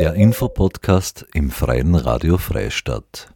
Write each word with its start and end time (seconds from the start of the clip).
Der 0.00 0.14
Infopodcast 0.14 1.26
im 1.34 1.50
Freien 1.50 1.94
Radio 1.94 2.38
Freistadt. 2.38 3.34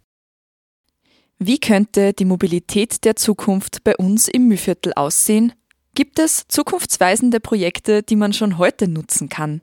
Wie 1.38 1.58
könnte 1.58 2.14
die 2.14 2.24
Mobilität 2.24 3.04
der 3.04 3.16
Zukunft 3.16 3.84
bei 3.84 3.94
uns 3.94 4.28
im 4.28 4.48
Mühviertel 4.48 4.94
aussehen? 4.94 5.52
Gibt 5.94 6.18
es 6.18 6.48
zukunftsweisende 6.48 7.38
Projekte, 7.38 8.02
die 8.02 8.16
man 8.16 8.32
schon 8.32 8.56
heute 8.56 8.88
nutzen 8.88 9.28
kann? 9.28 9.60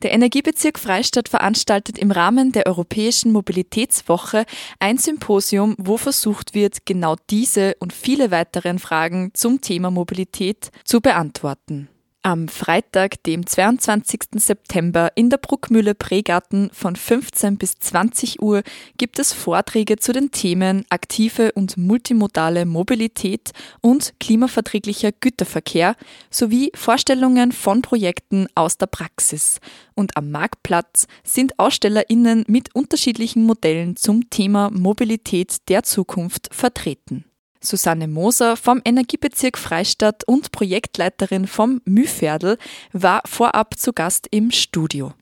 Der 0.00 0.12
Energiebezirk 0.12 0.78
Freistadt 0.78 1.28
veranstaltet 1.28 1.98
im 1.98 2.10
Rahmen 2.10 2.52
der 2.52 2.66
Europäischen 2.66 3.32
Mobilitätswoche 3.32 4.46
ein 4.78 4.96
Symposium, 4.96 5.74
wo 5.76 5.98
versucht 5.98 6.54
wird, 6.54 6.86
genau 6.86 7.16
diese 7.28 7.74
und 7.80 7.92
viele 7.92 8.30
weiteren 8.30 8.78
Fragen 8.78 9.32
zum 9.34 9.60
Thema 9.60 9.90
Mobilität 9.90 10.70
zu 10.84 11.02
beantworten. 11.02 11.90
Am 12.22 12.48
Freitag, 12.48 13.22
dem 13.22 13.46
22. 13.46 14.20
September 14.34 15.10
in 15.14 15.30
der 15.30 15.38
Bruckmühle 15.38 15.94
Pregarten 15.94 16.68
von 16.70 16.94
15 16.94 17.56
bis 17.56 17.78
20 17.78 18.42
Uhr 18.42 18.62
gibt 18.98 19.18
es 19.18 19.32
Vorträge 19.32 19.96
zu 19.96 20.12
den 20.12 20.30
Themen 20.30 20.84
aktive 20.90 21.52
und 21.52 21.78
multimodale 21.78 22.66
Mobilität 22.66 23.52
und 23.80 24.12
klimaverträglicher 24.20 25.12
Güterverkehr 25.12 25.96
sowie 26.28 26.70
Vorstellungen 26.74 27.52
von 27.52 27.80
Projekten 27.80 28.48
aus 28.54 28.76
der 28.76 28.88
Praxis. 28.88 29.58
Und 29.94 30.18
am 30.18 30.30
Marktplatz 30.30 31.06
sind 31.24 31.58
AusstellerInnen 31.58 32.44
mit 32.48 32.74
unterschiedlichen 32.74 33.44
Modellen 33.44 33.96
zum 33.96 34.28
Thema 34.28 34.68
Mobilität 34.70 35.56
der 35.70 35.84
Zukunft 35.84 36.50
vertreten. 36.52 37.24
Susanne 37.60 38.08
Moser 38.08 38.56
vom 38.56 38.80
Energiebezirk 38.84 39.58
Freistadt 39.58 40.24
und 40.24 40.52
Projektleiterin 40.52 41.46
vom 41.46 41.80
Mühverdel 41.84 42.58
war 42.92 43.22
vorab 43.26 43.78
zu 43.78 43.92
Gast 43.92 44.26
im 44.30 44.50
Studio. 44.50 45.12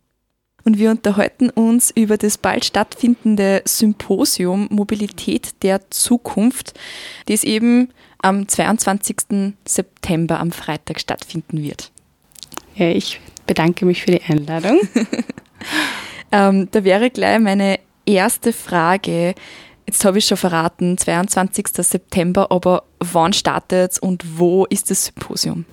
Und 0.64 0.78
wir 0.78 0.90
unterhalten 0.90 1.50
uns 1.50 1.90
über 1.90 2.16
das 2.16 2.36
bald 2.36 2.64
stattfindende 2.64 3.62
Symposium 3.64 4.68
Mobilität 4.70 5.62
der 5.62 5.90
Zukunft, 5.90 6.74
das 7.26 7.42
eben 7.42 7.88
am 8.20 8.46
22. 8.46 9.54
September 9.64 10.40
am 10.40 10.52
Freitag 10.52 11.00
stattfinden 11.00 11.62
wird. 11.62 11.90
Ja, 12.74 12.90
ich 12.90 13.20
bedanke 13.46 13.86
mich 13.86 14.02
für 14.02 14.10
die 14.10 14.22
Einladung. 14.22 14.78
ähm, 16.32 16.68
da 16.70 16.84
wäre 16.84 17.10
gleich 17.10 17.38
meine 17.40 17.78
erste 18.04 18.52
Frage. 18.52 19.34
Jetzt 19.88 20.04
habe 20.04 20.18
ich 20.18 20.26
schon 20.26 20.36
verraten, 20.36 20.98
22. 20.98 21.68
September, 21.78 22.48
aber 22.50 22.82
wann 23.00 23.32
startet 23.32 23.92
es 23.92 23.98
und 23.98 24.38
wo 24.38 24.66
ist 24.66 24.90
das 24.90 25.06
Symposium? 25.06 25.64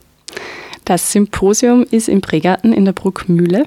Das 0.86 1.12
Symposium 1.12 1.84
ist 1.92 2.08
im 2.08 2.22
Pregarten 2.22 2.72
in 2.72 2.86
der 2.86 2.94
Bruckmühle 2.94 3.66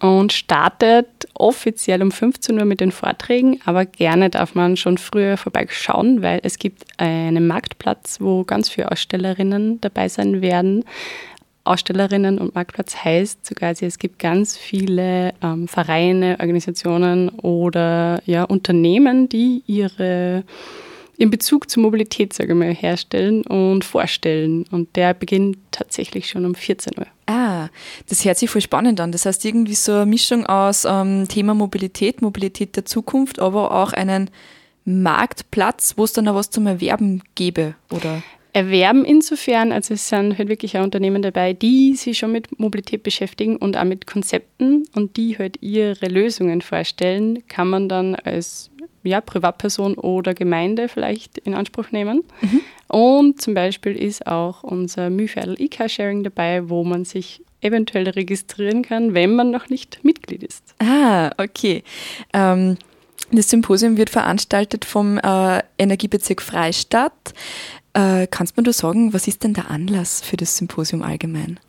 und 0.00 0.34
startet 0.34 1.06
offiziell 1.32 2.02
um 2.02 2.12
15 2.12 2.58
Uhr 2.58 2.66
mit 2.66 2.80
den 2.80 2.92
Vorträgen, 2.92 3.62
aber 3.64 3.86
gerne 3.86 4.28
darf 4.28 4.54
man 4.54 4.76
schon 4.76 4.98
früher 4.98 5.38
vorbeischauen, 5.38 6.20
weil 6.20 6.40
es 6.42 6.58
gibt 6.58 6.84
einen 6.98 7.46
Marktplatz, 7.46 8.20
wo 8.20 8.44
ganz 8.44 8.68
viele 8.68 8.92
Ausstellerinnen 8.92 9.80
dabei 9.80 10.10
sein 10.10 10.42
werden. 10.42 10.84
Ausstellerinnen 11.68 12.38
und 12.38 12.54
Marktplatz 12.54 12.96
heißt 12.96 13.44
sogar, 13.44 13.74
es 13.80 13.98
gibt 13.98 14.18
ganz 14.18 14.56
viele 14.56 15.34
ähm, 15.42 15.68
Vereine, 15.68 16.36
Organisationen 16.40 17.28
oder 17.28 18.20
ja, 18.26 18.44
Unternehmen, 18.44 19.28
die 19.28 19.62
ihre 19.66 20.44
in 21.18 21.30
Bezug 21.30 21.68
zur 21.68 21.82
Mobilität, 21.82 22.32
sage 22.32 22.52
ich 22.52 22.58
mal, 22.58 22.72
herstellen 22.72 23.42
und 23.42 23.84
vorstellen. 23.84 24.64
Und 24.70 24.94
der 24.94 25.14
beginnt 25.14 25.58
tatsächlich 25.72 26.28
schon 26.28 26.44
um 26.44 26.54
14 26.54 26.92
Uhr. 26.96 27.06
Ah, 27.26 27.68
das 28.08 28.24
hört 28.24 28.38
sich 28.38 28.48
voll 28.48 28.60
spannend 28.60 29.00
an. 29.00 29.10
Das 29.10 29.26
heißt 29.26 29.44
irgendwie 29.44 29.74
so 29.74 29.92
eine 29.92 30.06
Mischung 30.06 30.46
aus 30.46 30.84
ähm, 30.84 31.26
Thema 31.28 31.54
Mobilität, 31.54 32.22
Mobilität 32.22 32.76
der 32.76 32.84
Zukunft, 32.84 33.40
aber 33.40 33.72
auch 33.72 33.92
einen 33.92 34.30
Marktplatz, 34.84 35.94
wo 35.96 36.04
es 36.04 36.12
dann 36.12 36.28
auch 36.28 36.36
was 36.36 36.50
zum 36.50 36.66
Erwerben 36.68 37.22
gäbe, 37.34 37.74
oder? 37.90 38.22
Erwerben 38.58 39.04
insofern, 39.04 39.70
also 39.70 39.94
es 39.94 40.08
sind 40.08 40.36
halt 40.36 40.48
wirklich 40.48 40.76
auch 40.76 40.82
Unternehmen 40.82 41.22
dabei, 41.22 41.52
die 41.52 41.94
sich 41.94 42.18
schon 42.18 42.32
mit 42.32 42.58
Mobilität 42.58 43.04
beschäftigen 43.04 43.56
und 43.56 43.76
auch 43.76 43.84
mit 43.84 44.06
Konzepten 44.06 44.84
und 44.94 45.16
die 45.16 45.38
halt 45.38 45.62
ihre 45.62 46.08
Lösungen 46.08 46.60
vorstellen, 46.60 47.46
kann 47.46 47.70
man 47.70 47.88
dann 47.88 48.16
als 48.16 48.70
ja, 49.04 49.20
Privatperson 49.20 49.94
oder 49.94 50.34
Gemeinde 50.34 50.88
vielleicht 50.88 51.38
in 51.38 51.54
Anspruch 51.54 51.92
nehmen. 51.92 52.24
Mhm. 52.40 52.60
Und 52.88 53.40
zum 53.40 53.54
Beispiel 53.54 53.94
ist 53.94 54.26
auch 54.26 54.64
unser 54.64 55.08
Mühviertel 55.08 55.54
E-Car-Sharing 55.58 56.24
dabei, 56.24 56.68
wo 56.68 56.82
man 56.82 57.04
sich 57.04 57.42
eventuell 57.60 58.08
registrieren 58.08 58.82
kann, 58.82 59.14
wenn 59.14 59.34
man 59.34 59.50
noch 59.50 59.68
nicht 59.68 60.00
Mitglied 60.02 60.42
ist. 60.42 60.74
Ah, 60.80 61.30
okay. 61.38 61.82
Ähm, 62.32 62.76
das 63.30 63.50
Symposium 63.50 63.96
wird 63.96 64.10
veranstaltet 64.10 64.84
vom 64.84 65.18
äh, 65.18 65.62
Energiebezirk 65.78 66.40
Freistadt. 66.42 67.34
Äh, 67.92 68.26
kannst 68.26 68.56
du 68.56 68.62
mir 68.62 68.72
sagen, 68.72 69.12
was 69.12 69.28
ist 69.28 69.44
denn 69.44 69.54
der 69.54 69.70
Anlass 69.70 70.20
für 70.22 70.36
das 70.36 70.56
Symposium 70.56 71.02
allgemein? 71.02 71.60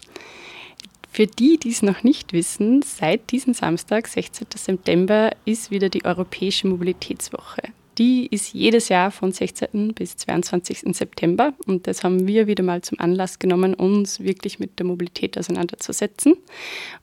Für 1.12 1.28
die, 1.28 1.58
die 1.58 1.72
es 1.72 1.82
noch 1.82 2.04
nicht 2.04 2.34
wissen, 2.34 2.82
seit 2.82 3.32
diesem 3.32 3.54
Samstag, 3.54 4.08
16. 4.08 4.48
September, 4.56 5.32
ist 5.44 5.72
wieder 5.72 5.90
die 5.90 6.06
Europäische 6.06 6.68
Mobilitätswoche. 6.68 7.64
Die 8.00 8.28
ist 8.28 8.54
jedes 8.54 8.88
Jahr 8.88 9.12
von 9.12 9.34
16. 9.34 9.94
bis 9.94 10.16
22. 10.16 10.96
September 10.96 11.54
und 11.68 11.86
das 11.86 12.06
haben 12.06 12.28
wir 12.28 12.48
wieder 12.48 12.64
mal 12.64 12.82
zum 12.82 12.98
Anlass 12.98 13.40
genommen, 13.40 13.74
uns 13.74 14.22
wirklich 14.22 14.58
mit 14.58 14.80
der 14.80 14.86
Mobilität 14.86 15.38
auseinanderzusetzen. 15.38 16.38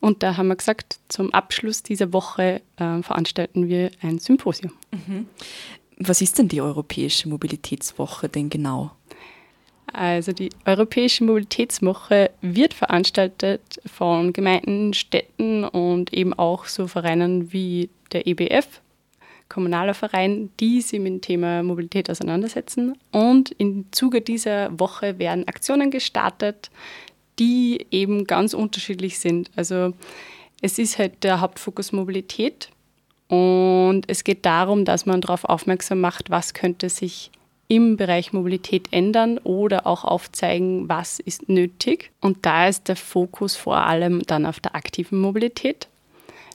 Und 0.00 0.22
da 0.22 0.38
haben 0.38 0.48
wir 0.48 0.56
gesagt, 0.56 0.98
zum 1.08 1.34
Abschluss 1.34 1.82
dieser 1.82 2.14
Woche 2.14 2.62
äh, 2.78 3.02
veranstalten 3.02 3.68
wir 3.68 3.90
ein 4.00 4.18
Symposium. 4.18 4.72
Mhm. 4.90 5.26
Was 5.98 6.22
ist 6.22 6.38
denn 6.38 6.48
die 6.48 6.62
Europäische 6.62 7.28
Mobilitätswoche 7.28 8.30
denn 8.30 8.48
genau? 8.48 8.90
Also 9.92 10.32
die 10.32 10.48
Europäische 10.64 11.24
Mobilitätswoche 11.24 12.30
wird 12.40 12.72
veranstaltet 12.72 13.80
von 13.84 14.32
Gemeinden, 14.32 14.94
Städten 14.94 15.64
und 15.64 16.14
eben 16.14 16.32
auch 16.32 16.64
so 16.64 16.86
Vereinen 16.86 17.52
wie 17.52 17.90
der 18.12 18.26
EBF, 18.26 18.80
kommunaler 19.48 19.94
Verein, 19.94 20.50
die 20.60 20.80
sich 20.80 20.98
mit 21.00 21.12
dem 21.12 21.20
Thema 21.20 21.62
Mobilität 21.62 22.10
auseinandersetzen. 22.10 22.96
Und 23.12 23.52
im 23.58 23.86
Zuge 23.92 24.20
dieser 24.20 24.78
Woche 24.78 25.18
werden 25.18 25.46
Aktionen 25.46 25.90
gestartet, 25.90 26.70
die 27.38 27.86
eben 27.90 28.24
ganz 28.24 28.54
unterschiedlich 28.54 29.18
sind. 29.18 29.50
Also 29.56 29.92
es 30.62 30.78
ist 30.78 30.98
halt 30.98 31.22
der 31.22 31.40
Hauptfokus 31.40 31.92
Mobilität 31.92 32.70
und 33.28 34.02
es 34.06 34.24
geht 34.24 34.46
darum, 34.46 34.84
dass 34.84 35.06
man 35.06 35.20
darauf 35.20 35.44
aufmerksam 35.44 36.00
macht, 36.00 36.30
was 36.30 36.54
könnte 36.54 36.88
sich 36.88 37.30
im 37.68 37.96
Bereich 37.96 38.32
Mobilität 38.32 38.88
ändern 38.92 39.38
oder 39.38 39.86
auch 39.86 40.04
aufzeigen, 40.04 40.88
was 40.88 41.18
ist 41.18 41.48
nötig. 41.48 42.12
Und 42.20 42.46
da 42.46 42.68
ist 42.68 42.86
der 42.86 42.96
Fokus 42.96 43.56
vor 43.56 43.78
allem 43.78 44.22
dann 44.22 44.46
auf 44.46 44.60
der 44.60 44.76
aktiven 44.76 45.18
Mobilität. 45.18 45.88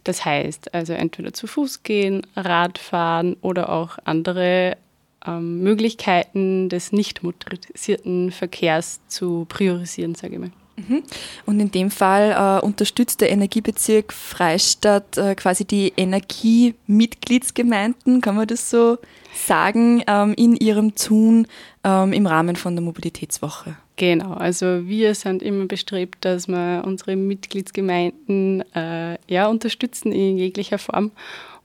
Das 0.04 0.26
heißt 0.26 0.74
also 0.74 0.94
entweder 0.94 1.34
zu 1.34 1.48
Fuß 1.48 1.84
gehen, 1.84 2.26
Radfahren 2.36 3.36
oder 3.42 3.70
auch 3.70 3.98
andere 4.04 4.78
ähm, 5.26 5.62
Möglichkeiten 5.62 6.70
des 6.70 6.92
nicht 6.92 7.24
motorisierten 7.24 8.32
Verkehrs 8.32 9.00
zu 9.08 9.46
priorisieren, 9.48 10.16
sage 10.16 10.34
ich 10.36 10.40
mal. 10.40 10.52
Mhm. 10.88 11.04
Und 11.46 11.60
in 11.60 11.72
dem 11.72 11.92
Fall 11.92 12.32
äh, 12.32 12.62
unterstützt 12.66 13.20
der 13.22 13.30
Energiebezirk 13.32 14.14
Freistadt 14.14 15.18
äh, 15.18 15.36
quasi 15.36 15.66
die 15.66 15.94
Energiemitgliedsgemeinden, 15.96 18.22
kann 18.22 18.36
man 18.36 18.48
das 18.48 18.70
so 18.70 18.98
sagen, 19.34 20.04
ähm, 20.08 20.34
in 20.36 20.56
ihrem 20.56 20.96
Tun 20.96 21.48
ähm, 21.84 22.14
im 22.14 22.26
Rahmen 22.26 22.56
von 22.56 22.76
der 22.76 22.84
Mobilitätswoche. 22.84 23.76
Genau, 23.98 24.34
also 24.34 24.88
wir 24.88 25.14
sind 25.14 25.44
immer 25.44 25.66
bestrebt, 25.66 26.26
dass 26.26 26.48
wir 26.48 26.84
unsere 26.86 27.16
Mitgliedsgemeinden 27.16 28.64
äh, 28.74 29.18
ja, 29.28 29.48
unterstützen 29.48 30.12
in 30.12 30.38
jeglicher 30.38 30.80
Form 30.80 31.12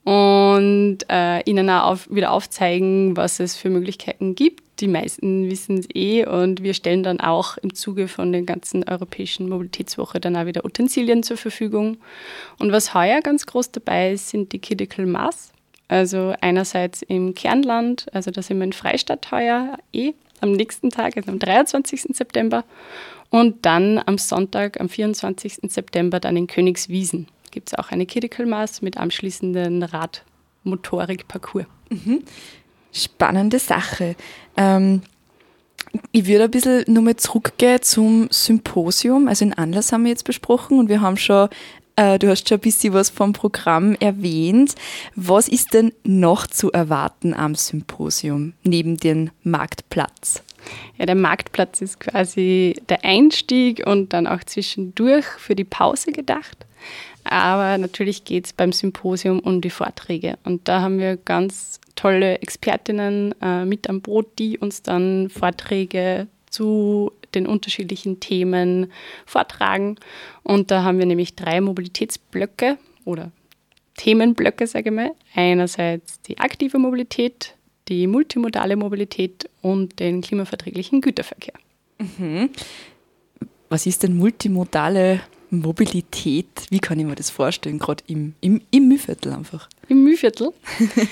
und 0.04 0.98
äh, 1.08 1.40
ihnen 1.50 1.70
auch 1.70 1.84
auf, 1.84 2.10
wieder 2.10 2.32
aufzeigen, 2.32 3.16
was 3.16 3.40
es 3.40 3.56
für 3.56 3.70
Möglichkeiten 3.70 4.34
gibt. 4.34 4.65
Die 4.80 4.88
meisten 4.88 5.48
wissen 5.50 5.78
es 5.78 5.86
eh 5.94 6.26
und 6.26 6.62
wir 6.62 6.74
stellen 6.74 7.02
dann 7.02 7.20
auch 7.20 7.56
im 7.58 7.74
Zuge 7.74 8.08
von 8.08 8.32
der 8.32 8.42
ganzen 8.42 8.84
Europäischen 8.84 9.48
Mobilitätswoche 9.48 10.20
dann 10.20 10.36
auch 10.36 10.46
wieder 10.46 10.64
Utensilien 10.64 11.22
zur 11.22 11.38
Verfügung. 11.38 11.96
Und 12.58 12.72
was 12.72 12.92
heuer 12.92 13.20
ganz 13.22 13.46
groß 13.46 13.72
dabei 13.72 14.12
ist, 14.12 14.28
sind 14.28 14.52
die 14.52 14.60
Critical 14.60 15.06
Mass. 15.06 15.52
Also 15.88 16.34
einerseits 16.40 17.02
im 17.02 17.34
Kernland, 17.34 18.06
also 18.12 18.30
da 18.30 18.42
sind 18.42 18.58
wir 18.58 18.64
in 18.64 18.72
Freistadt 18.72 19.30
heuer 19.30 19.78
eh 19.92 20.12
am 20.40 20.52
nächsten 20.52 20.90
Tag, 20.90 21.16
also 21.16 21.30
am 21.30 21.38
23. 21.38 22.02
September. 22.14 22.64
Und 23.30 23.64
dann 23.64 24.00
am 24.04 24.18
Sonntag, 24.18 24.80
am 24.80 24.88
24. 24.88 25.58
September, 25.70 26.20
dann 26.20 26.36
in 26.36 26.46
Königswiesen 26.46 27.28
gibt 27.56 27.70
es 27.70 27.78
auch 27.78 27.90
eine 27.90 28.04
Critical 28.04 28.44
Mass 28.44 28.82
mit 28.82 28.98
anschließenden 28.98 29.82
Radmotorik-Parcours. 29.82 31.64
Mhm. 31.88 32.22
Spannende 32.96 33.58
Sache. 33.58 34.16
Ähm, 34.56 35.02
ich 36.12 36.26
würde 36.26 36.44
ein 36.44 36.50
bisschen 36.50 36.84
nochmal 36.88 37.16
zurückgehen 37.16 37.82
zum 37.82 38.28
Symposium. 38.30 39.28
Also 39.28 39.44
den 39.44 39.54
Anlass 39.54 39.92
haben 39.92 40.04
wir 40.04 40.10
jetzt 40.10 40.24
besprochen 40.24 40.78
und 40.78 40.88
wir 40.88 41.00
haben 41.00 41.16
schon 41.16 41.48
Äh, 41.98 42.18
du 42.18 42.28
hast 42.28 42.46
schon 42.46 42.58
ein 42.58 42.60
bisschen 42.60 42.92
was 42.92 43.08
vom 43.08 43.32
Programm 43.32 43.94
erwähnt. 43.94 44.74
Was 45.14 45.48
ist 45.48 45.72
denn 45.72 45.92
noch 46.04 46.46
zu 46.46 46.70
erwarten 46.70 47.32
am 47.32 47.54
Symposium 47.54 48.52
neben 48.64 48.98
dem 48.98 49.30
Marktplatz? 49.42 50.42
Ja, 50.98 51.06
der 51.06 51.14
Marktplatz 51.14 51.80
ist 51.80 52.00
quasi 52.00 52.76
der 52.90 53.02
Einstieg 53.02 53.86
und 53.86 54.12
dann 54.12 54.26
auch 54.26 54.44
zwischendurch 54.44 55.24
für 55.38 55.54
die 55.54 55.64
Pause 55.64 56.12
gedacht. 56.12 56.66
Aber 57.24 57.78
natürlich 57.78 58.24
geht 58.24 58.44
es 58.44 58.52
beim 58.52 58.72
Symposium 58.72 59.40
um 59.40 59.62
die 59.62 59.70
Vorträge. 59.70 60.36
Und 60.44 60.68
da 60.68 60.82
haben 60.82 60.98
wir 60.98 61.16
ganz 61.16 61.80
tolle 61.96 62.40
Expertinnen 62.40 63.34
äh, 63.42 63.64
mit 63.64 63.88
am 63.88 64.00
Boot, 64.00 64.38
die 64.38 64.58
uns 64.58 64.82
dann 64.82 65.28
Vorträge 65.30 66.28
zu 66.50 67.12
den 67.34 67.46
unterschiedlichen 67.46 68.20
Themen 68.20 68.92
vortragen. 69.26 69.96
Und 70.42 70.70
da 70.70 70.84
haben 70.84 70.98
wir 70.98 71.06
nämlich 71.06 71.34
drei 71.34 71.60
Mobilitätsblöcke 71.60 72.78
oder 73.04 73.32
Themenblöcke, 73.96 74.66
sage 74.66 74.90
ich 74.90 74.94
mal. 74.94 75.12
Einerseits 75.34 76.20
die 76.22 76.38
aktive 76.38 76.78
Mobilität, 76.78 77.54
die 77.88 78.06
multimodale 78.06 78.76
Mobilität 78.76 79.48
und 79.62 79.98
den 79.98 80.20
klimaverträglichen 80.20 81.00
Güterverkehr. 81.00 81.54
Mhm. 81.98 82.50
Was 83.68 83.86
ist 83.86 84.02
denn 84.02 84.16
multimodale 84.16 85.20
Mobilität? 85.50 86.66
Wie 86.70 86.78
kann 86.78 87.00
ich 87.00 87.06
mir 87.06 87.14
das 87.14 87.30
vorstellen, 87.30 87.78
gerade 87.78 88.04
im, 88.06 88.34
im, 88.40 88.60
im 88.70 88.88
Mühlviertel 88.88 89.32
einfach? 89.32 89.68
Im 89.88 90.02
Mühlviertel? 90.02 90.52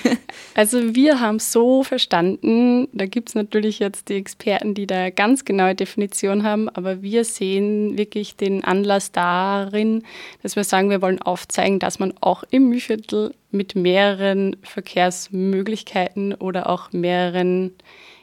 also 0.53 0.95
wir 0.95 1.21
haben 1.21 1.39
so 1.39 1.83
verstanden, 1.83 2.87
da 2.91 3.05
gibt 3.05 3.29
es 3.29 3.35
natürlich 3.35 3.79
jetzt 3.79 4.09
die 4.09 4.15
Experten, 4.15 4.73
die 4.73 4.85
da 4.85 5.09
ganz 5.09 5.45
genaue 5.45 5.75
Definition 5.75 6.43
haben, 6.43 6.67
aber 6.69 7.01
wir 7.01 7.23
sehen 7.23 7.97
wirklich 7.97 8.35
den 8.35 8.63
Anlass 8.63 9.11
darin, 9.11 10.03
dass 10.43 10.55
wir 10.55 10.65
sagen, 10.65 10.89
wir 10.89 11.01
wollen 11.01 11.21
aufzeigen, 11.21 11.79
dass 11.79 11.99
man 11.99 12.13
auch 12.19 12.43
im 12.49 12.69
Mühlviertel 12.69 13.33
mit 13.51 13.75
mehreren 13.75 14.57
Verkehrsmöglichkeiten 14.63 16.33
oder 16.33 16.69
auch 16.69 16.91
mehreren 16.91 17.71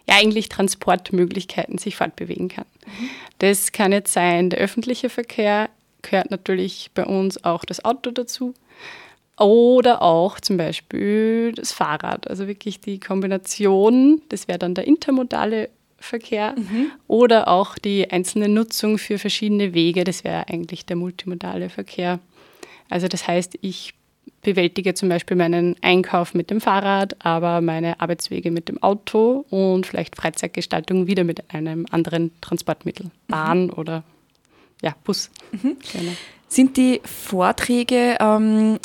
ja 0.09 0.17
eigentlich 0.17 0.49
Transportmöglichkeiten 0.49 1.79
sich 1.79 1.97
fortbewegen 1.97 2.49
kann. 2.49 2.67
Mhm. 2.87 3.11
Das 3.39 3.73
kann 3.73 3.93
jetzt 3.93 4.13
sein 4.13 4.51
der 4.51 4.59
öffentliche 4.59 5.09
Verkehr, 5.09 5.71
gehört 6.03 6.31
natürlich 6.31 6.91
bei 6.95 7.05
uns 7.05 7.43
auch 7.45 7.65
das 7.65 7.85
Auto 7.85 8.11
dazu. 8.11 8.55
Oder 9.39 10.03
auch 10.03 10.41
zum 10.41 10.57
Beispiel 10.57 11.53
das 11.53 11.73
Fahrrad, 11.73 12.29
also 12.29 12.47
wirklich 12.47 12.81
die 12.81 13.01
Kombination, 13.01 14.21
das 14.29 14.47
wäre 14.47 14.59
dann 14.59 14.75
der 14.75 14.87
intermodale 14.87 15.71
Verkehr 15.99 16.55
mhm. 16.57 16.91
oder 17.07 17.49
auch 17.49 17.79
die 17.79 18.11
einzelne 18.11 18.49
Nutzung 18.49 18.99
für 18.99 19.19
verschiedene 19.19 19.73
Wege, 19.73 20.05
das 20.05 20.25
wäre 20.25 20.49
eigentlich 20.49 20.85
der 20.85 20.97
multimodale 20.97 21.71
Verkehr. 21.71 22.19
Also 22.91 23.09
das 23.09 23.27
heißt, 23.27 23.59
ich 23.63 23.95
bewältige 24.43 24.95
zum 24.95 25.09
Beispiel 25.09 25.37
meinen 25.37 25.77
Einkauf 25.81 26.35
mit 26.35 26.51
dem 26.51 26.61
Fahrrad, 26.61 27.25
aber 27.25 27.61
meine 27.61 28.01
Arbeitswege 28.01 28.51
mit 28.51 28.69
dem 28.69 28.83
Auto 28.83 29.47
und 29.51 29.87
vielleicht 29.87 30.17
Freizeitgestaltung 30.17 31.07
wieder 31.07 31.25
mit 31.25 31.55
einem 31.55 31.87
anderen 31.91 32.33
Transportmittel, 32.41 33.11
Bahn 33.29 33.65
mhm. 33.65 33.73
oder 33.75 34.03
ja, 34.83 34.95
Bus. 35.05 35.31
Mhm. 35.53 35.77
Sind 36.49 36.77
die 36.77 37.01
Vorträge 37.05 38.17
ähm, 38.21 38.79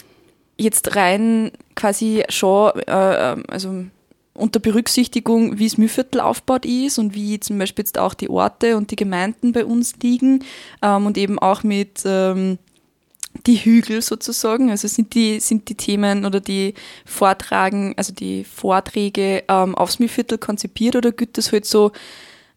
jetzt 0.57 0.95
rein 0.95 1.51
quasi 1.75 2.23
schon, 2.29 2.71
äh, 2.87 3.31
ähm, 3.31 3.43
also 3.47 3.85
unter 4.33 4.59
Berücksichtigung, 4.59 5.57
wie 5.57 5.65
es 5.65 5.77
Mühlviertel 5.77 6.21
aufgebaut 6.21 6.65
ist 6.65 6.99
und 6.99 7.15
wie 7.15 7.39
zum 7.39 7.57
Beispiel 7.57 7.83
jetzt 7.83 7.97
auch 7.97 8.13
die 8.13 8.29
Orte 8.29 8.77
und 8.77 8.91
die 8.91 8.95
Gemeinden 8.95 9.51
bei 9.51 9.65
uns 9.65 9.95
liegen 10.01 10.43
ähm, 10.81 11.05
und 11.07 11.17
eben 11.17 11.39
auch 11.39 11.63
mit 11.63 12.03
ähm, 12.05 12.59
die 13.45 13.57
Hügel 13.57 14.01
sozusagen. 14.01 14.69
Also 14.69 14.87
sind 14.87 15.13
die, 15.13 15.39
sind 15.39 15.69
die 15.69 15.75
Themen 15.75 16.25
oder 16.25 16.39
die 16.39 16.73
Vortragen, 17.05 17.93
also 17.97 18.13
die 18.13 18.43
Vorträge 18.43 19.43
ähm, 19.47 19.75
aufs 19.75 19.99
Mühlviertel 19.99 20.37
konzipiert 20.37 20.95
oder 20.95 21.11
gilt 21.11 21.37
das 21.37 21.51
halt 21.51 21.65
so 21.65 21.91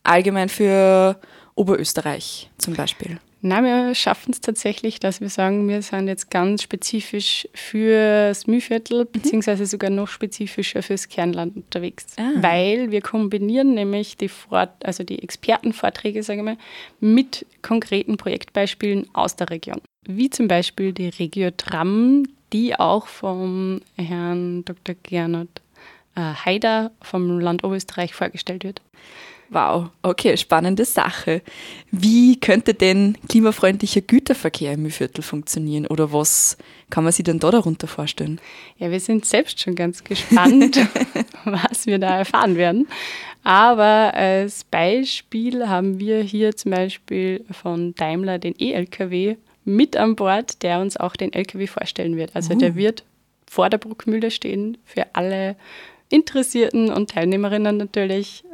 allgemein 0.03 0.49
für 0.49 1.19
Oberösterreich 1.55 2.51
zum 2.59 2.75
Beispiel? 2.75 3.19
Nein, 3.43 3.65
wir 3.65 3.95
schaffen 3.95 4.33
es 4.33 4.41
tatsächlich, 4.41 5.01
dass 5.01 5.23
wir 5.23 5.31
sagen, 5.31 5.67
wir 5.67 5.81
sind 5.81 6.09
jetzt 6.09 6.31
ganz 6.31 6.63
spezifisch 6.63 7.49
fürs 7.55 8.47
Mühlviertel, 8.47 9.05
mhm. 9.05 9.09
beziehungsweise 9.13 9.65
sogar 9.65 9.91
noch 9.91 10.09
spezifischer 10.09 10.83
fürs 10.83 11.09
Kernland 11.09 11.57
unterwegs. 11.57 12.07
Ah. 12.19 12.33
Weil 12.37 12.91
wir 12.91 13.01
kombinieren 13.01 13.75
nämlich 13.75 14.17
die, 14.19 14.29
Fort 14.29 14.71
also 14.85 15.05
die 15.05 15.23
Expertenvorträge, 15.23 16.23
sage 16.23 16.41
ich 16.41 16.45
mal, 16.45 16.59
mit 17.01 17.47
konkreten 17.63 18.19
Projektbeispielen 18.19 19.09
aus 19.15 19.37
der 19.37 19.49
Region. 19.49 19.81
Wie 20.07 20.29
zum 20.29 20.47
Beispiel 20.47 20.93
die 20.93 21.09
Regio 21.09 21.51
Tram, 21.51 22.25
die 22.53 22.79
auch 22.79 23.07
vom 23.07 23.81
Herrn 23.97 24.65
Dr. 24.67 24.95
Gernot 25.03 25.49
äh, 26.15 26.21
Haider 26.21 26.91
vom 27.01 27.41
Land 27.41 27.65
Oberösterreich 27.65 28.15
vorgestellt 28.15 28.65
wird. 28.65 28.83
Wow, 29.53 29.91
okay, 30.03 30.37
spannende 30.37 30.85
Sache. 30.85 31.43
Wie 31.91 32.39
könnte 32.39 32.73
denn 32.73 33.19
klimafreundlicher 33.29 34.01
Güterverkehr 34.01 34.75
im 34.75 34.83
Mühlviertel 34.83 35.23
funktionieren 35.23 35.89
oder 35.89 36.13
was 36.13 36.57
kann 36.89 37.03
man 37.03 37.13
sich 37.13 37.25
denn 37.25 37.41
da 37.41 37.51
darunter 37.51 37.89
vorstellen? 37.89 38.41
Ja, 38.79 38.93
wir 38.93 39.01
sind 39.01 39.27
selbst 39.27 39.59
schon 39.59 39.75
ganz 39.75 40.05
gespannt, 40.05 40.79
was 41.45 41.87
wir 41.87 41.99
da 41.99 42.19
erfahren 42.19 42.55
werden. 42.55 42.87
Aber 43.43 44.15
als 44.15 44.63
Beispiel 44.63 45.67
haben 45.67 45.99
wir 45.99 46.23
hier 46.23 46.55
zum 46.55 46.71
Beispiel 46.71 47.45
von 47.51 47.93
Daimler 47.97 48.39
den 48.39 48.55
E-LKW 48.57 49.37
mit 49.65 49.97
an 49.97 50.15
Bord, 50.15 50.63
der 50.63 50.81
uns 50.81 50.97
auch 50.97 51.17
den 51.17 51.33
LKW 51.33 51.67
vorstellen 51.67 52.17
wird. 52.17 52.37
Also 52.37 52.55
uh. 52.55 52.59
der 52.59 52.77
wird 52.77 53.03
vor 53.49 53.69
der 53.69 53.79
Bruckmühle 53.79 54.31
stehen 54.31 54.79
für 54.85 55.07
alle 55.15 55.57
Interessierten 56.09 56.93
und 56.93 57.11
Teilnehmerinnen 57.11 57.77
natürlich 57.77 58.45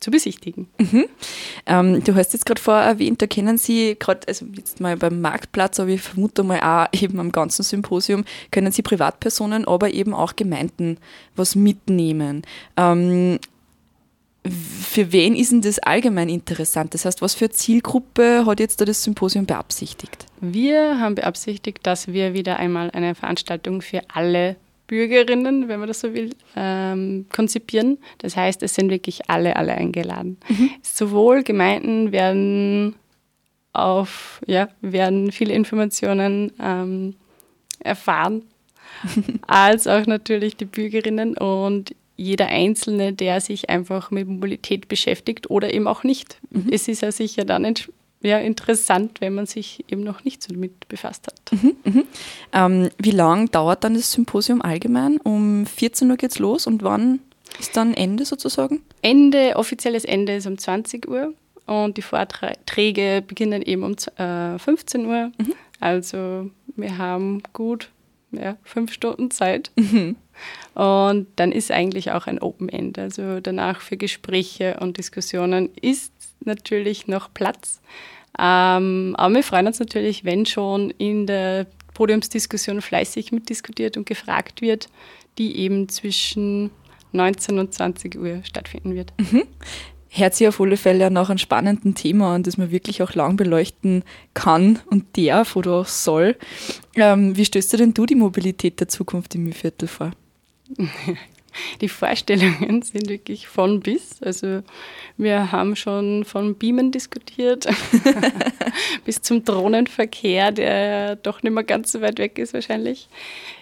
zu 0.00 0.10
besichtigen. 0.10 0.68
Mhm. 0.78 1.06
Ähm, 1.66 2.04
du 2.04 2.14
hast 2.14 2.32
jetzt 2.32 2.46
gerade 2.46 2.60
vorher 2.60 2.84
erwähnt, 2.84 3.22
da 3.22 3.26
kennen 3.26 3.58
Sie 3.58 3.96
gerade, 3.98 4.26
also 4.28 4.46
jetzt 4.54 4.80
mal 4.80 4.96
beim 4.96 5.20
Marktplatz, 5.20 5.80
aber 5.80 5.90
ich 5.90 6.02
vermute 6.02 6.42
mal 6.42 6.60
auch 6.60 6.88
eben 6.92 7.18
am 7.20 7.32
ganzen 7.32 7.62
Symposium, 7.62 8.24
können 8.50 8.72
Sie 8.72 8.82
Privatpersonen, 8.82 9.66
aber 9.66 9.92
eben 9.92 10.14
auch 10.14 10.36
Gemeinden 10.36 10.98
was 11.34 11.54
mitnehmen. 11.54 12.42
Ähm, 12.76 13.38
für 14.48 15.12
wen 15.12 15.34
ist 15.34 15.52
denn 15.52 15.62
das 15.62 15.78
allgemein 15.78 16.28
interessant? 16.28 16.94
Das 16.94 17.04
heißt, 17.04 17.22
was 17.22 17.34
für 17.34 17.50
Zielgruppe 17.50 18.44
hat 18.46 18.60
jetzt 18.60 18.80
da 18.80 18.84
das 18.84 19.02
Symposium 19.02 19.46
beabsichtigt? 19.46 20.26
Wir 20.40 21.00
haben 21.00 21.14
beabsichtigt, 21.14 21.86
dass 21.86 22.08
wir 22.08 22.34
wieder 22.34 22.58
einmal 22.58 22.90
eine 22.90 23.14
Veranstaltung 23.14 23.82
für 23.82 24.02
alle 24.12 24.56
Bürgerinnen, 24.86 25.68
wenn 25.68 25.80
man 25.80 25.88
das 25.88 26.00
so 26.00 26.14
will, 26.14 26.30
ähm, 26.54 27.26
konzipieren. 27.34 27.98
Das 28.18 28.36
heißt, 28.36 28.62
es 28.62 28.74
sind 28.74 28.90
wirklich 28.90 29.28
alle, 29.28 29.56
alle 29.56 29.72
eingeladen. 29.72 30.38
Mhm. 30.48 30.70
Sowohl 30.82 31.42
Gemeinden 31.42 32.12
werden 32.12 32.94
auf, 33.72 34.40
ja, 34.46 34.68
werden 34.80 35.32
viele 35.32 35.52
Informationen 35.52 36.52
ähm, 36.60 37.14
erfahren, 37.80 38.42
als 39.46 39.86
auch 39.86 40.06
natürlich 40.06 40.56
die 40.56 40.64
Bürgerinnen 40.64 41.36
und 41.36 41.94
jeder 42.16 42.46
Einzelne, 42.46 43.12
der 43.12 43.40
sich 43.40 43.68
einfach 43.68 44.10
mit 44.10 44.26
Mobilität 44.26 44.88
beschäftigt 44.88 45.50
oder 45.50 45.74
eben 45.74 45.86
auch 45.86 46.02
nicht. 46.02 46.38
Mhm. 46.50 46.68
Es 46.70 46.88
ist 46.88 47.02
ja 47.02 47.12
sicher 47.12 47.44
dann 47.44 47.64
ja, 48.22 48.38
interessant, 48.38 49.20
wenn 49.20 49.34
man 49.34 49.46
sich 49.46 49.84
eben 49.88 50.02
noch 50.02 50.24
nicht 50.24 50.42
so 50.42 50.52
damit 50.52 50.88
befasst 50.88 51.26
hat. 51.26 51.40
Mhm, 51.52 51.76
mh. 51.84 52.02
ähm, 52.52 52.88
wie 52.98 53.10
lange 53.10 53.48
dauert 53.48 53.84
dann 53.84 53.94
das 53.94 54.12
Symposium 54.12 54.62
allgemein? 54.62 55.18
Um 55.18 55.66
14 55.66 56.10
Uhr 56.10 56.16
geht 56.16 56.32
es 56.32 56.38
los 56.38 56.66
und 56.66 56.82
wann 56.82 57.20
ist 57.60 57.76
dann 57.76 57.94
Ende 57.94 58.24
sozusagen? 58.24 58.82
Ende, 59.02 59.56
offizielles 59.56 60.04
Ende 60.04 60.36
ist 60.36 60.46
um 60.46 60.58
20 60.58 61.08
Uhr 61.08 61.34
und 61.66 61.96
die 61.96 62.02
Vorträge 62.02 63.22
beginnen 63.26 63.62
eben 63.62 63.82
um 63.82 63.96
äh, 64.16 64.58
15 64.58 65.06
Uhr. 65.06 65.32
Mhm. 65.38 65.54
Also 65.80 66.50
wir 66.76 66.98
haben 66.98 67.42
gut 67.52 67.90
ja, 68.32 68.56
fünf 68.62 68.92
Stunden 68.92 69.30
Zeit. 69.30 69.70
Mhm. 69.80 70.16
Und 70.74 71.28
dann 71.36 71.50
ist 71.50 71.70
eigentlich 71.70 72.12
auch 72.12 72.26
ein 72.26 72.38
Open 72.38 72.68
End. 72.68 72.98
Also 72.98 73.40
danach 73.40 73.80
für 73.80 73.96
Gespräche 73.96 74.76
und 74.80 74.98
Diskussionen 74.98 75.70
ist 75.80 76.12
natürlich 76.40 77.06
noch 77.06 77.32
Platz. 77.32 77.80
Ähm, 78.38 79.14
aber 79.16 79.34
wir 79.34 79.42
freuen 79.42 79.66
uns 79.66 79.78
natürlich, 79.78 80.24
wenn 80.24 80.46
schon 80.46 80.90
in 80.90 81.26
der 81.26 81.66
Podiumsdiskussion 81.94 82.82
fleißig 82.82 83.32
mitdiskutiert 83.32 83.96
und 83.96 84.06
gefragt 84.06 84.60
wird, 84.60 84.88
die 85.38 85.56
eben 85.56 85.88
zwischen 85.88 86.70
19 87.12 87.58
und 87.58 87.72
20 87.72 88.18
Uhr 88.18 88.40
stattfinden 88.44 88.94
wird. 88.94 89.12
Mhm. 89.18 89.44
Hört 90.08 90.34
sich 90.34 90.48
auf 90.48 90.60
alle 90.60 90.76
Fälle 90.76 91.10
nach 91.10 91.28
einem 91.28 91.38
spannenden 91.38 91.94
Thema 91.94 92.34
an, 92.34 92.42
das 92.42 92.56
man 92.56 92.70
wirklich 92.70 93.02
auch 93.02 93.14
lang 93.14 93.36
beleuchten 93.36 94.02
kann 94.34 94.78
und 94.86 95.04
darf 95.16 95.56
oder 95.56 95.72
auch 95.72 95.86
soll. 95.86 96.36
Ähm, 96.94 97.36
wie 97.36 97.44
stößt 97.44 97.72
du 97.72 97.76
denn 97.78 97.94
du 97.94 98.06
die 98.06 98.14
Mobilität 98.14 98.80
der 98.80 98.88
Zukunft 98.88 99.34
im 99.34 99.44
Mühlviertel 99.44 99.88
vor? 99.88 100.12
die 101.80 101.88
Vorstellungen 101.88 102.82
sind 102.82 103.08
wirklich 103.08 103.48
von 103.48 103.80
bis. 103.80 104.22
Also 104.22 104.62
wir 105.16 105.52
haben 105.52 105.76
schon 105.76 106.24
von 106.24 106.54
Beamen 106.54 106.92
diskutiert 106.92 107.66
bis 109.04 109.22
zum 109.22 109.44
Drohnenverkehr, 109.44 110.52
der 110.52 111.16
doch 111.16 111.42
nicht 111.42 111.52
mehr 111.52 111.64
ganz 111.64 111.92
so 111.92 112.00
weit 112.00 112.18
weg 112.18 112.38
ist 112.38 112.54
wahrscheinlich. 112.54 113.08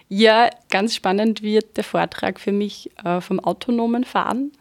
Ja, 0.08 0.50
ganz 0.70 0.94
spannend 0.94 1.42
wird 1.42 1.76
der 1.76 1.84
Vortrag 1.84 2.38
für 2.38 2.52
mich 2.52 2.90
äh, 3.04 3.20
vom 3.20 3.40
autonomen 3.40 4.04
Fahren, 4.04 4.52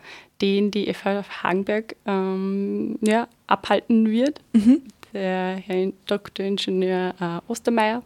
den 0.42 0.72
die 0.72 0.92
FH 0.94 1.26
Hagenberg 1.44 1.96
ähm, 2.06 2.98
ja, 3.02 3.28
abhalten 3.48 4.10
wird. 4.10 4.42
Mhm. 4.54 4.82
Der 5.14 5.58
Herr 5.58 5.92
Dr. 6.08 6.46
Ingenieur 6.46 7.14
äh, 7.20 7.52
Ostermeier 7.52 8.02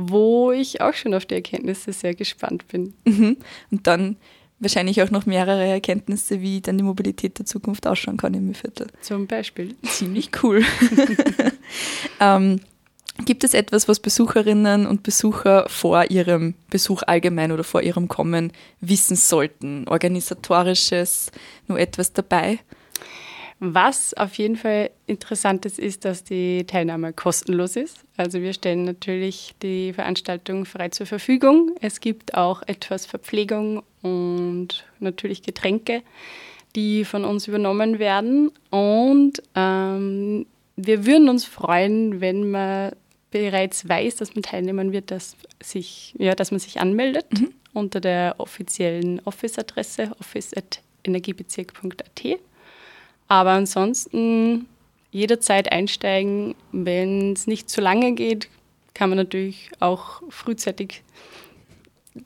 wo 0.00 0.50
ich 0.50 0.80
auch 0.80 0.94
schon 0.94 1.12
auf 1.12 1.26
die 1.26 1.34
Erkenntnisse 1.34 1.92
sehr 1.92 2.14
gespannt 2.14 2.66
bin. 2.68 2.94
Mhm. 3.04 3.36
Und 3.70 3.86
dann 3.86 4.16
wahrscheinlich 4.58 5.02
auch 5.02 5.10
noch 5.10 5.26
mehrere 5.26 5.66
Erkenntnisse, 5.66 6.40
wie 6.40 6.60
dann 6.60 6.78
die 6.78 6.84
Mobilität 6.84 7.38
der 7.38 7.46
Zukunft 7.46 7.86
ausschauen 7.86 8.16
kann 8.16 8.34
im 8.34 8.54
Viertel. 8.54 8.86
Zum 9.02 9.26
Beispiel. 9.26 9.74
Ziemlich 9.82 10.30
cool. 10.42 10.62
ähm, 12.20 12.60
gibt 13.26 13.44
es 13.44 13.52
etwas, 13.52 13.88
was 13.88 14.00
Besucherinnen 14.00 14.86
und 14.86 15.02
Besucher 15.02 15.66
vor 15.68 16.10
ihrem 16.10 16.54
Besuch 16.70 17.02
allgemein 17.06 17.52
oder 17.52 17.64
vor 17.64 17.82
ihrem 17.82 18.08
Kommen 18.08 18.52
wissen 18.80 19.16
sollten? 19.16 19.86
Organisatorisches, 19.86 21.30
nur 21.68 21.78
etwas 21.78 22.12
dabei? 22.12 22.58
Was 23.62 24.14
auf 24.14 24.36
jeden 24.36 24.56
Fall 24.56 24.90
interessant 25.06 25.66
ist, 25.66 25.78
ist, 25.78 26.06
dass 26.06 26.24
die 26.24 26.64
Teilnahme 26.64 27.12
kostenlos 27.12 27.76
ist. 27.76 28.06
Also 28.16 28.40
wir 28.40 28.54
stellen 28.54 28.84
natürlich 28.84 29.54
die 29.62 29.92
Veranstaltung 29.92 30.64
frei 30.64 30.88
zur 30.88 31.04
Verfügung. 31.04 31.76
Es 31.82 32.00
gibt 32.00 32.32
auch 32.34 32.62
etwas 32.66 33.04
Verpflegung 33.04 33.82
und 34.00 34.86
natürlich 34.98 35.42
Getränke, 35.42 36.00
die 36.74 37.04
von 37.04 37.26
uns 37.26 37.48
übernommen 37.48 37.98
werden. 37.98 38.50
Und 38.70 39.42
ähm, 39.54 40.46
wir 40.76 41.04
würden 41.04 41.28
uns 41.28 41.44
freuen, 41.44 42.22
wenn 42.22 42.50
man 42.50 42.92
bereits 43.30 43.86
weiß, 43.86 44.16
dass 44.16 44.34
man 44.34 44.42
teilnehmen 44.42 44.92
wird, 44.92 45.10
dass, 45.10 45.36
sich, 45.62 46.14
ja, 46.18 46.34
dass 46.34 46.50
man 46.50 46.60
sich 46.60 46.80
anmeldet 46.80 47.26
mhm. 47.38 47.52
unter 47.74 48.00
der 48.00 48.36
offiziellen 48.38 49.20
Office-Adresse 49.26 50.12
office.energiebezirk.at. 50.18 52.40
Aber 53.30 53.50
ansonsten 53.52 54.66
jederzeit 55.12 55.70
einsteigen. 55.70 56.56
Wenn 56.72 57.32
es 57.32 57.46
nicht 57.46 57.70
zu 57.70 57.80
lange 57.80 58.12
geht, 58.12 58.48
kann 58.92 59.08
man 59.08 59.18
natürlich 59.18 59.70
auch 59.78 60.20
frühzeitig 60.30 61.04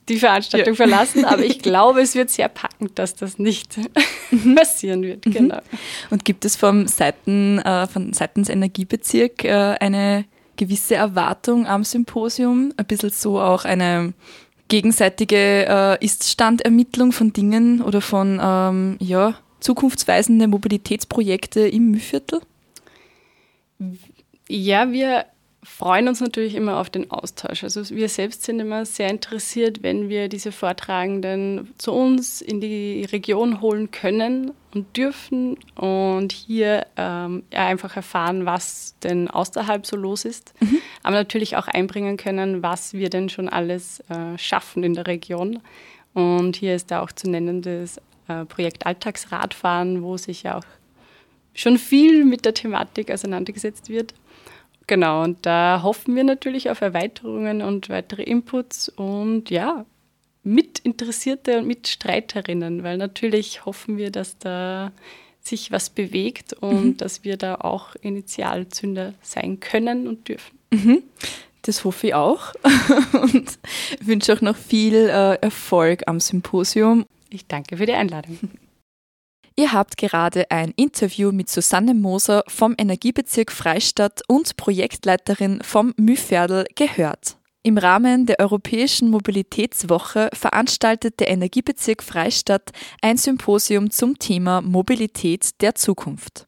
die 0.08 0.16
Veranstaltung 0.16 0.72
ja. 0.72 0.76
verlassen. 0.76 1.26
Aber 1.26 1.44
ich 1.44 1.58
glaube, 1.62 2.00
es 2.00 2.14
wird 2.14 2.30
sehr 2.30 2.48
packend, 2.48 2.98
dass 2.98 3.14
das 3.14 3.38
nicht 3.38 3.78
passieren 4.56 5.02
wird. 5.02 5.26
Mhm. 5.26 5.32
Genau. 5.32 5.60
Und 6.08 6.24
gibt 6.24 6.46
es 6.46 6.56
vom 6.56 6.86
Seiten, 6.86 7.58
äh, 7.58 7.86
von 7.86 8.14
seitens 8.14 8.48
Energiebezirk 8.48 9.44
äh, 9.44 9.76
eine 9.80 10.24
gewisse 10.56 10.94
Erwartung 10.94 11.66
am 11.66 11.84
Symposium? 11.84 12.72
Ein 12.78 12.86
bisschen 12.86 13.10
so 13.10 13.38
auch 13.42 13.66
eine 13.66 14.14
gegenseitige 14.68 15.66
äh, 15.68 16.02
Ist-Standermittlung 16.02 17.12
von 17.12 17.34
Dingen 17.34 17.82
oder 17.82 18.00
von 18.00 18.40
ähm, 18.42 18.96
ja, 19.00 19.34
zukunftsweisende 19.64 20.46
Mobilitätsprojekte 20.46 21.66
im 21.66 21.90
Mühlviertel? 21.90 22.40
Ja, 24.48 24.92
wir 24.92 25.24
freuen 25.62 26.08
uns 26.08 26.20
natürlich 26.20 26.54
immer 26.54 26.78
auf 26.78 26.90
den 26.90 27.10
Austausch. 27.10 27.64
Also 27.64 27.88
wir 27.88 28.10
selbst 28.10 28.42
sind 28.42 28.60
immer 28.60 28.84
sehr 28.84 29.08
interessiert, 29.08 29.82
wenn 29.82 30.10
wir 30.10 30.28
diese 30.28 30.52
Vortragenden 30.52 31.72
zu 31.78 31.92
uns 31.92 32.42
in 32.42 32.60
die 32.60 33.06
Region 33.10 33.62
holen 33.62 33.90
können 33.90 34.52
und 34.74 34.94
dürfen 34.96 35.56
und 35.74 36.32
hier 36.32 36.86
ähm, 36.98 37.44
einfach 37.50 37.96
erfahren, 37.96 38.44
was 38.44 38.96
denn 39.02 39.28
außerhalb 39.28 39.86
so 39.86 39.96
los 39.96 40.26
ist, 40.26 40.52
mhm. 40.60 40.78
aber 41.02 41.16
natürlich 41.16 41.56
auch 41.56 41.68
einbringen 41.68 42.18
können, 42.18 42.62
was 42.62 42.92
wir 42.92 43.08
denn 43.08 43.30
schon 43.30 43.48
alles 43.48 44.00
äh, 44.10 44.36
schaffen 44.36 44.84
in 44.84 44.92
der 44.92 45.06
Region. 45.06 45.60
Und 46.12 46.56
hier 46.56 46.74
ist 46.74 46.90
da 46.90 47.00
auch 47.00 47.10
zu 47.10 47.30
nennen 47.30 47.62
das 47.62 47.98
äh, 48.28 48.44
Projekt 48.44 48.86
Alltagsradfahren, 48.86 50.02
wo 50.02 50.16
sich 50.16 50.44
ja 50.44 50.58
auch 50.58 50.64
schon 51.54 51.78
viel 51.78 52.24
mit 52.24 52.44
der 52.44 52.54
Thematik 52.54 53.10
auseinandergesetzt 53.10 53.88
wird. 53.88 54.14
Genau, 54.86 55.22
und 55.22 55.46
da 55.46 55.80
hoffen 55.82 56.14
wir 56.14 56.24
natürlich 56.24 56.68
auf 56.68 56.80
Erweiterungen 56.80 57.62
und 57.62 57.88
weitere 57.88 58.22
Inputs 58.22 58.88
und 58.90 59.50
ja, 59.50 59.86
Mitinteressierte 60.42 61.58
und 61.58 61.66
Mitstreiterinnen, 61.66 62.82
weil 62.82 62.98
natürlich 62.98 63.64
hoffen 63.64 63.96
wir, 63.96 64.10
dass 64.10 64.36
da 64.36 64.92
sich 65.40 65.72
was 65.72 65.90
bewegt 65.90 66.52
und 66.54 66.84
mhm. 66.84 66.96
dass 66.98 67.24
wir 67.24 67.36
da 67.36 67.56
auch 67.56 67.94
Initialzünder 67.96 69.14
sein 69.22 69.60
können 69.60 70.06
und 70.06 70.28
dürfen. 70.28 70.58
Mhm. 70.70 71.02
Das 71.62 71.84
hoffe 71.84 72.08
ich 72.08 72.14
auch 72.14 72.52
und 73.12 73.58
wünsche 74.00 74.34
auch 74.34 74.42
noch 74.42 74.56
viel 74.56 74.94
äh, 74.94 75.36
Erfolg 75.36 76.02
am 76.06 76.20
Symposium 76.20 77.06
ich 77.34 77.46
danke 77.46 77.76
für 77.76 77.86
die 77.86 77.92
Einladung. 77.92 78.38
Ihr 79.56 79.72
habt 79.72 79.96
gerade 79.98 80.50
ein 80.50 80.72
Interview 80.74 81.30
mit 81.30 81.48
Susanne 81.48 81.94
Moser 81.94 82.42
vom 82.48 82.74
Energiebezirk 82.76 83.52
Freistadt 83.52 84.22
und 84.26 84.56
Projektleiterin 84.56 85.60
vom 85.62 85.94
Mühverdel 85.96 86.66
gehört. 86.74 87.36
Im 87.62 87.78
Rahmen 87.78 88.26
der 88.26 88.40
Europäischen 88.40 89.10
Mobilitätswoche 89.10 90.28
veranstaltet 90.34 91.20
der 91.20 91.28
Energiebezirk 91.28 92.02
Freistadt 92.02 92.72
ein 93.00 93.16
Symposium 93.16 93.90
zum 93.90 94.18
Thema 94.18 94.60
Mobilität 94.60 95.60
der 95.62 95.76
Zukunft. 95.76 96.46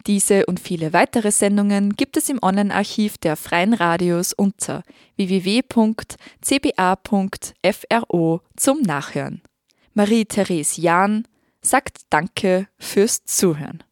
Diese 0.07 0.45
und 0.45 0.61
viele 0.61 0.93
weitere 0.93 1.31
Sendungen 1.31 1.91
gibt 1.93 2.15
es 2.15 2.29
im 2.29 2.39
Online-Archiv 2.41 3.17
der 3.17 3.35
Freien 3.35 3.73
Radios 3.73 4.31
unter 4.33 4.83
www.cba.fro 5.17 6.11
zum 8.55 8.81
Nachhören. 8.81 9.41
Marie-Therese 9.93 10.79
Jahn 10.79 11.25
sagt 11.61 12.01
Danke 12.09 12.67
fürs 12.77 13.23
Zuhören. 13.25 13.83